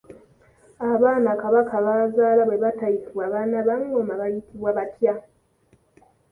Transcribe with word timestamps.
Abaana 0.91 1.29
Kabaka 1.41 1.75
b’azaala 1.85 2.41
bwe 2.45 2.57
batayitibwa 2.63 3.23
baana 3.33 3.57
ba 3.67 3.75
ngoma 3.81 4.13
bayitibwa 4.21 4.69
batya? 4.77 5.13